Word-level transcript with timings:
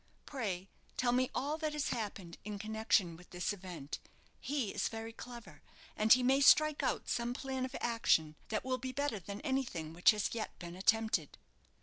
Pray 0.25 0.67
tell 0.97 1.11
me 1.11 1.29
all 1.35 1.59
that 1.59 1.73
has 1.73 1.89
happened 1.89 2.39
in 2.43 2.57
connection 2.57 3.15
with 3.15 3.29
this 3.29 3.53
event. 3.53 3.99
He 4.39 4.73
is 4.73 4.87
very 4.87 5.13
clever, 5.13 5.61
and 5.95 6.11
he 6.11 6.23
may 6.23 6.41
strike 6.41 6.81
out 6.81 7.07
some 7.07 7.35
plan 7.35 7.65
of 7.65 7.75
action 7.79 8.33
that 8.49 8.65
will 8.65 8.79
be 8.79 8.91
better 8.91 9.19
than 9.19 9.41
anything 9.41 9.93
which 9.93 10.09
has 10.09 10.33
yet 10.33 10.57
been 10.57 10.75
attempted." 10.75 11.37